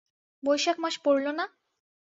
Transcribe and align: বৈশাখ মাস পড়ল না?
বৈশাখ 0.43 0.77
মাস 0.83 0.95
পড়ল 1.05 1.25
না? 1.39 1.45